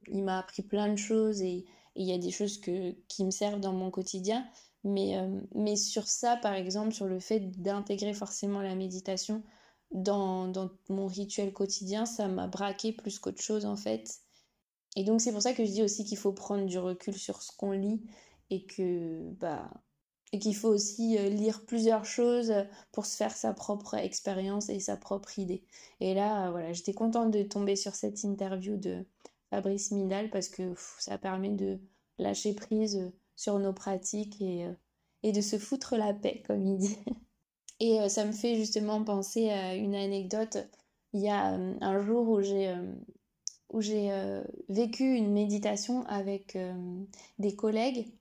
il 0.09 0.25
m'a 0.25 0.39
appris 0.39 0.63
plein 0.63 0.93
de 0.93 0.97
choses 0.97 1.41
et 1.41 1.65
il 1.97 2.07
y 2.07 2.13
a 2.13 2.19
des 2.19 2.31
choses 2.31 2.59
que, 2.61 2.93
qui 3.09 3.25
me 3.25 3.31
servent 3.31 3.61
dans 3.61 3.73
mon 3.73 3.91
quotidien. 3.91 4.47
Mais, 4.85 5.17
euh, 5.17 5.41
mais 5.55 5.77
sur 5.77 6.07
ça, 6.07 6.37
par 6.37 6.53
exemple, 6.53 6.93
sur 6.93 7.07
le 7.07 7.19
fait 7.19 7.41
d'intégrer 7.63 8.13
forcément 8.13 8.61
la 8.61 8.75
méditation 8.75 9.43
dans, 9.93 10.49
dans 10.49 10.71
mon 10.91 11.07
rituel 11.07 11.53
quotidien, 11.53 12.05
ça 12.05 12.29
m'a 12.29 12.47
braqué 12.47 12.93
plus 12.93 13.19
qu'autre 13.19 13.41
chose 13.41 13.65
en 13.65 13.77
fait. 13.77 14.21
Et 14.97 15.05
donc 15.05 15.21
c'est 15.21 15.33
pour 15.33 15.43
ça 15.43 15.55
que 15.55 15.65
je 15.65 15.71
dis 15.71 15.83
aussi 15.83 16.05
qu'il 16.05 16.19
faut 16.19 16.33
prendre 16.33 16.67
du 16.67 16.79
recul 16.79 17.15
sur 17.15 17.43
ce 17.43 17.57
qu'on 17.57 17.73
lit 17.73 18.03
et 18.51 18.67
que 18.67 19.31
bah 19.41 19.71
et 20.35 20.39
qu'il 20.41 20.57
faut 20.57 20.69
aussi 20.69 21.17
euh, 21.17 21.29
lire 21.29 21.65
plusieurs 21.65 22.05
choses 22.05 22.53
pour 22.91 23.07
se 23.07 23.17
faire 23.17 23.37
sa 23.37 23.55
propre 23.55 23.95
expérience 23.95 24.69
et 24.69 24.81
sa 24.81 24.97
propre 24.97 25.39
idée. 25.39 25.63
Et 26.01 26.13
là, 26.13 26.49
euh, 26.49 26.51
voilà, 26.51 26.73
j'étais 26.73 26.93
contente 26.93 27.31
de 27.31 27.45
tomber 27.45 27.77
sur 27.77 27.95
cette 27.95 28.25
interview 28.25 28.77
de 28.77 29.07
Fabrice 29.51 29.93
Midal 29.93 30.31
parce 30.31 30.49
que 30.49 30.75
ça 30.99 31.19
permet 31.19 31.51
de 31.51 31.79
lâcher 32.19 32.53
prise 32.53 32.97
euh, 32.97 33.11
sur 33.37 33.61
nos 33.61 33.73
pratiques 33.73 34.43
et, 34.43 34.67
et 35.23 35.31
de 35.31 35.41
se 35.41 35.57
foutre 35.57 35.97
la 35.97 36.13
paix, 36.13 36.43
comme 36.49 36.67
il 36.67 36.79
dit. 36.79 36.99
Et 37.79 38.09
ça 38.09 38.25
me 38.25 38.33
fait 38.33 38.57
justement 38.57 39.03
penser 39.05 39.51
à 39.51 39.75
une 39.75 39.95
anecdote. 39.95 40.59
Il 41.13 41.21
y 41.21 41.29
a 41.29 41.47
un 41.47 42.01
jour 42.01 42.29
où 42.29 42.41
j'ai 42.41 42.73
où 43.71 43.81
j'ai 43.81 44.13
vécu 44.69 45.03
une 45.03 45.33
méditation 45.33 46.05
avec 46.07 46.57
des 47.41 47.57
collègues 47.57 48.13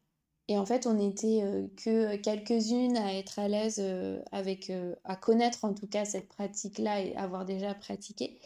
et 0.49 0.57
en 0.57 0.65
fait, 0.65 0.87
on 0.87 0.95
n'était 0.95 1.41
euh, 1.43 1.67
que 1.77 2.15
quelques-unes 2.17 2.97
à 2.97 3.13
être 3.13 3.39
à 3.39 3.47
l'aise 3.47 3.77
euh, 3.79 4.21
avec, 4.31 4.69
euh, 4.69 4.93
à 5.05 5.15
connaître 5.15 5.63
en 5.63 5.73
tout 5.73 5.87
cas 5.87 6.03
cette 6.05 6.27
pratique-là 6.27 7.01
et 7.01 7.15
avoir 7.15 7.45
déjà 7.45 7.73
pratiqué. 7.73 8.39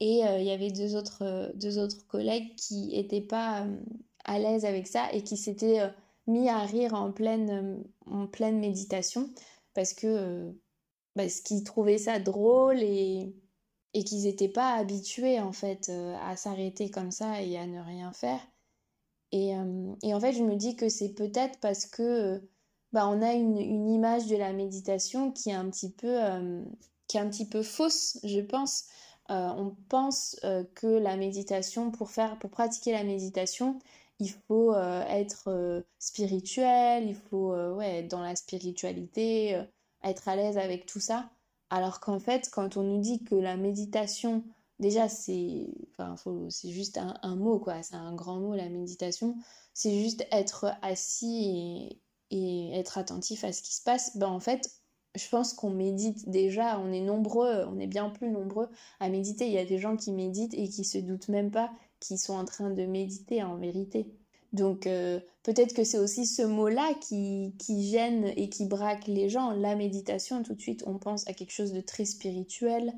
Et 0.00 0.22
il 0.22 0.44
y 0.44 0.50
avait 0.50 0.72
deux 0.72 0.96
autres, 0.96 1.52
deux 1.54 1.78
autres 1.78 2.04
collègues 2.08 2.56
qui 2.56 2.88
n'étaient 2.88 3.20
pas 3.20 3.64
à 4.24 4.38
l'aise 4.40 4.64
avec 4.64 4.88
ça 4.88 5.10
et 5.12 5.22
qui 5.22 5.36
s'étaient 5.36 5.80
mis 6.26 6.48
à 6.48 6.58
rire 6.66 6.94
en 6.94 7.12
pleine, 7.12 7.84
en 8.06 8.26
pleine 8.26 8.58
méditation 8.58 9.30
parce 9.72 9.94
que 9.94 10.52
parce 11.14 11.40
qu'ils 11.40 11.62
trouvaient 11.62 11.98
ça 11.98 12.18
drôle 12.18 12.82
et, 12.82 13.32
et 13.94 14.04
qu'ils 14.04 14.24
n'étaient 14.24 14.48
pas 14.48 14.74
habitués 14.74 15.40
en 15.40 15.52
fait 15.52 15.90
à 16.20 16.36
s'arrêter 16.36 16.90
comme 16.90 17.12
ça 17.12 17.40
et 17.40 17.56
à 17.56 17.66
ne 17.66 17.80
rien 17.80 18.12
faire. 18.12 18.40
Euh, 19.34 19.94
et, 20.02 20.14
en 20.14 20.20
fait, 20.20 20.32
je 20.32 20.42
me 20.42 20.56
dis 20.56 20.76
que 20.76 20.88
c'est 20.88 21.10
peut-être 21.10 21.58
parce 21.60 21.86
que 21.86 22.02
euh, 22.02 22.38
bah, 22.92 23.08
on 23.08 23.22
a 23.22 23.32
une, 23.32 23.88
image 23.88 24.26
de 24.26 24.36
la 24.36 24.52
méditation 24.52 25.32
qui 25.32 25.50
est 25.50 25.54
un 25.54 25.68
petit 25.70 25.90
peu, 25.90 26.22
euh, 26.24 26.62
qui 27.08 27.18
est 27.18 27.62
fausse, 27.62 28.18
je 28.24 28.40
pense. 28.40 28.86
on 29.28 29.74
pense 29.88 30.38
que 30.74 30.86
la 30.86 31.16
méditation, 31.16 31.90
pour 31.90 32.10
pratiquer 32.50 32.92
la 32.92 33.04
méditation, 33.04 33.78
il 34.20 34.30
faut 34.30 34.74
être 34.74 35.84
spirituel, 35.98 37.08
il 37.08 37.14
faut 37.14 37.54
être 37.80 38.08
dans 38.08 38.22
la 38.22 38.36
spiritualité, 38.36 39.62
être 40.02 40.28
à 40.28 40.36
l'aise 40.36 40.58
avec 40.58 40.86
tout 40.86 41.00
ça. 41.00 41.30
Alors 41.70 42.00
qu'en 42.00 42.18
fait, 42.20 42.50
quand 42.52 42.76
on 42.76 42.82
nous 42.82 43.00
dit 43.00 43.22
que 43.24 43.34
la 43.34 43.56
méditation, 43.56 44.44
déjà 44.80 45.08
c'est 45.08 45.68
enfin 45.98 46.16
juste 46.64 46.98
un, 46.98 47.36
mot 47.36 47.58
quoi. 47.58 47.82
C'est 47.82 47.96
un 47.96 48.14
grand 48.14 48.40
mot 48.40 48.54
la 48.54 48.68
méditation. 48.68 49.36
C'est 49.72 50.02
juste 50.02 50.26
être 50.32 50.66
assis 50.82 51.98
et, 52.30 52.70
être 52.78 52.98
attentif 52.98 53.44
à 53.44 53.52
ce 53.52 53.62
qui 53.62 53.74
se 53.74 53.82
passe. 53.82 54.16
Ben 54.16 54.28
en 54.28 54.40
fait 54.40 54.70
je 55.14 55.28
pense 55.28 55.52
qu'on 55.52 55.70
médite 55.70 56.28
déjà. 56.28 56.78
On 56.80 56.92
est 56.92 57.00
nombreux 57.00 57.64
on 57.68 57.78
est 57.78 57.86
bien 57.86 58.10
plus 58.10 58.30
nombreux 58.30 58.68
à 59.00 59.08
méditer. 59.08 59.46
Il 59.46 59.52
y 59.52 59.58
a 59.58 59.64
des 59.64 59.78
gens 59.78 59.96
qui 59.96 60.12
méditent 60.12 60.54
et 60.54 60.68
qui 60.68 60.84
se 60.84 60.98
doutent 60.98 61.28
même 61.28 61.50
pas 61.50 61.70
qu'ils 62.00 62.18
sont 62.18 62.34
en 62.34 62.44
train 62.44 62.70
de 62.70 62.84
méditer 62.84 63.42
en 63.42 63.56
vérité. 63.56 64.06
Donc 64.54 64.86
euh, 64.86 65.18
peut-être 65.42 65.74
que 65.74 65.82
c'est 65.82 65.98
aussi 65.98 66.26
ce 66.26 66.42
mot-là 66.42 66.94
qui, 67.00 67.54
qui 67.58 67.90
gêne 67.90 68.32
et 68.36 68.48
qui 68.48 68.66
braque 68.66 69.08
les 69.08 69.28
gens. 69.28 69.50
La 69.50 69.74
méditation, 69.74 70.42
tout 70.44 70.54
de 70.54 70.60
suite, 70.60 70.84
on 70.86 70.98
pense 70.98 71.26
à 71.26 71.32
quelque 71.32 71.50
chose 71.50 71.72
de 71.72 71.80
très 71.80 72.04
spirituel, 72.04 72.92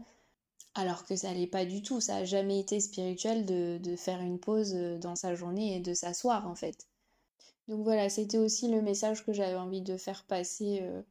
alors 0.77 1.05
que 1.05 1.17
ça 1.17 1.33
l'est 1.33 1.47
pas 1.47 1.65
du 1.65 1.83
tout. 1.83 2.01
Ça 2.01 2.15
n'a 2.15 2.25
jamais 2.25 2.61
été 2.61 2.81
spirituel 2.81 3.45
de, 3.47 3.97
faire 3.97 4.21
une 4.21 4.39
pause 4.39 4.75
euh, 4.75 4.99
dans 4.99 5.17
sa 5.17 5.35
journée 5.35 5.77
et 5.77 5.81
de 5.81 5.95
s'asseoir 5.95 6.47
en 6.47 6.55
fait. 6.55 6.87
Donc 7.67 7.83
voilà, 7.83 8.09
c'était 8.09 8.39
aussi 8.39 8.69
le 8.69 8.83
message 8.83 9.25
que 9.25 9.33
j'avais 9.33 9.57
envie 9.57 9.83
de 9.83 9.97
faire 9.97 10.25
passer 10.25 10.81
euh, 10.83 11.03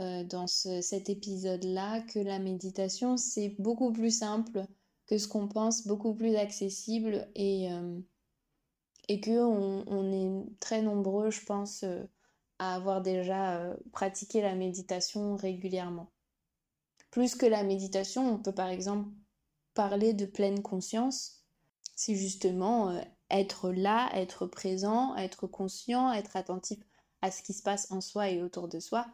euh, 0.00 0.24
dans 0.24 0.46
cet 0.46 1.10
épisode-là, 1.10 2.02
que 2.02 2.20
la 2.20 2.38
méditation 2.38 3.16
c'est 3.16 3.56
beaucoup 3.58 3.92
plus 3.92 4.16
simple 4.16 4.64
que 5.06 5.18
ce 5.18 5.26
qu'on 5.26 5.48
pense, 5.48 5.86
beaucoup 5.86 6.14
plus 6.14 6.36
accessible 6.36 7.26
et, 7.34 7.68
et 9.08 9.20
que 9.20 9.40
on, 9.40 10.12
est 10.12 10.60
très 10.60 10.82
nombreux, 10.82 11.30
je 11.30 11.42
pense, 11.46 11.82
à 12.58 12.74
avoir 12.74 13.00
déjà 13.00 13.74
pratiqué 13.90 14.42
la 14.42 14.54
méditation 14.54 15.34
régulièrement. 15.36 16.12
Plus 17.10 17.34
que 17.34 17.46
la 17.46 17.62
méditation, 17.62 18.34
on 18.34 18.38
peut 18.38 18.54
par 18.54 18.68
exemple 18.68 19.08
parler 19.74 20.12
de 20.12 20.26
pleine 20.26 20.62
conscience. 20.62 21.44
C'est 21.96 22.14
justement 22.14 22.90
euh, 22.90 23.00
être 23.30 23.70
là, 23.70 24.10
être 24.14 24.46
présent, 24.46 25.16
être 25.16 25.46
conscient, 25.46 26.12
être 26.12 26.36
attentif 26.36 26.78
à 27.22 27.30
ce 27.30 27.42
qui 27.42 27.52
se 27.52 27.62
passe 27.62 27.90
en 27.90 28.00
soi 28.00 28.30
et 28.30 28.42
autour 28.42 28.68
de 28.68 28.80
soi. 28.80 29.06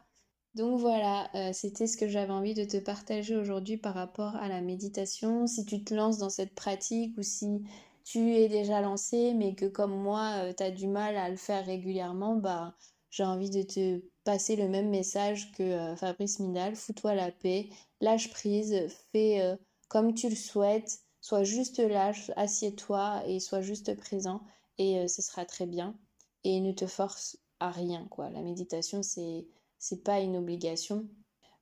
Donc 0.55 0.79
voilà, 0.79 1.29
euh, 1.35 1.51
c'était 1.51 1.85
ce 1.85 1.97
que 1.97 2.07
j'avais 2.07 2.31
envie 2.31 2.53
de 2.53 2.63
te 2.63 2.77
partager 2.77 3.35
aujourd'hui 3.35 3.77
par 3.77 3.93
rapport 3.93 4.35
à 4.37 4.47
la 4.47 4.61
méditation. 4.61 5.47
Si 5.47 5.65
tu 5.65 5.83
te 5.83 5.93
lances 5.93 6.17
dans 6.17 6.29
cette 6.29 6.55
pratique 6.55 7.17
ou 7.17 7.23
si 7.23 7.61
tu 8.05 8.35
es 8.35 8.47
déjà 8.47 8.79
lancé 8.81 9.33
mais 9.33 9.55
que 9.55 9.65
comme 9.65 9.95
moi, 9.95 10.31
euh, 10.45 10.53
tu 10.55 10.63
as 10.63 10.71
du 10.71 10.87
mal 10.87 11.17
à 11.17 11.29
le 11.29 11.35
faire 11.35 11.65
régulièrement, 11.65 12.35
bah 12.37 12.75
j'ai 13.15 13.23
envie 13.23 13.49
de 13.49 13.61
te 13.61 14.01
passer 14.25 14.57
le 14.57 14.67
même 14.67 14.89
message 14.89 15.53
que 15.53 15.63
euh, 15.63 15.95
Fabrice 15.95 16.39
Midal, 16.39 16.75
fous-toi 16.75 17.15
la 17.15 17.31
paix, 17.31 17.69
lâche 18.01 18.29
prise, 18.29 18.75
fais 19.13 19.39
euh, 19.39 19.55
comme 19.87 20.13
tu 20.13 20.27
le 20.27 20.35
souhaites, 20.35 20.99
sois 21.21 21.45
juste 21.45 21.79
lâche, 21.79 22.29
assieds-toi 22.35 23.23
et 23.25 23.39
sois 23.39 23.61
juste 23.61 23.95
présent 23.95 24.41
et 24.77 24.99
euh, 24.99 25.07
ce 25.07 25.21
sera 25.21 25.45
très 25.45 25.65
bien. 25.65 25.97
Et 26.43 26.59
ne 26.59 26.73
te 26.73 26.87
force 26.87 27.37
à 27.61 27.71
rien, 27.71 28.05
quoi. 28.09 28.29
La 28.31 28.41
méditation, 28.41 29.01
c'est, 29.01 29.47
c'est 29.79 30.03
pas 30.03 30.19
une 30.19 30.35
obligation. 30.35 31.07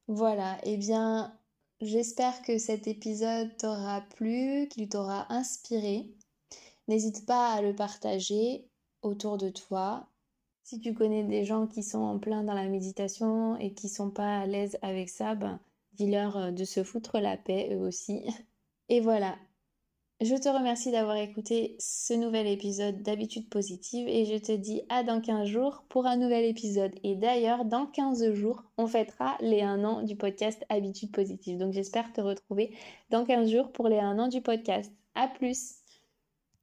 Voilà, 0.07 0.57
et 0.63 0.73
eh 0.73 0.77
bien, 0.77 1.37
j'espère 1.81 2.41
que 2.41 2.57
cet 2.57 2.87
épisode 2.87 3.55
t'aura 3.57 4.01
plu, 4.15 4.67
qu'il 4.69 4.89
t'aura 4.89 5.31
inspiré. 5.31 6.15
N'hésite 6.87 7.27
pas 7.27 7.53
à 7.53 7.61
le 7.61 7.75
partager 7.75 8.67
autour 9.03 9.37
de 9.37 9.49
toi 9.49 10.09
si 10.63 10.79
tu 10.79 10.93
connais 10.93 11.23
des 11.23 11.43
gens 11.43 11.67
qui 11.67 11.83
sont 11.83 11.99
en 11.99 12.19
plein 12.19 12.43
dans 12.43 12.53
la 12.53 12.67
méditation 12.67 13.57
et 13.57 13.73
qui 13.73 13.89
sont 13.89 14.09
pas 14.09 14.39
à 14.39 14.45
l'aise 14.45 14.77
avec 14.81 15.09
ça, 15.09 15.35
ben, 15.35 15.59
dis-leur 15.93 16.37
euh, 16.37 16.51
de 16.51 16.63
se 16.63 16.83
foutre 16.83 17.19
la 17.19 17.37
paix 17.37 17.69
eux 17.73 17.85
aussi. 17.85 18.23
Et 18.89 18.99
voilà. 18.99 19.35
Je 20.21 20.35
te 20.35 20.47
remercie 20.47 20.91
d'avoir 20.91 21.17
écouté 21.17 21.75
ce 21.79 22.13
nouvel 22.13 22.47
épisode 22.47 23.01
d'Habitude 23.01 23.49
positive 23.49 24.07
et 24.07 24.23
je 24.25 24.37
te 24.37 24.53
dis 24.53 24.83
à 24.87 25.03
dans 25.03 25.19
15 25.19 25.47
jours 25.47 25.83
pour 25.89 26.05
un 26.05 26.15
nouvel 26.15 26.45
épisode. 26.45 26.93
Et 27.03 27.15
d'ailleurs, 27.15 27.65
dans 27.65 27.87
15 27.87 28.31
jours, 28.31 28.63
on 28.77 28.87
fêtera 28.87 29.35
les 29.41 29.61
1 29.61 29.83
an 29.83 30.01
du 30.01 30.15
podcast 30.15 30.63
Habitude 30.69 31.11
positive. 31.11 31.57
Donc 31.57 31.73
j'espère 31.73 32.13
te 32.13 32.21
retrouver 32.21 32.73
dans 33.09 33.25
15 33.25 33.49
jours 33.49 33.71
pour 33.73 33.89
les 33.89 33.99
1 33.99 34.17
an 34.19 34.27
du 34.29 34.41
podcast. 34.41 34.93
À 35.15 35.27
plus 35.27 35.82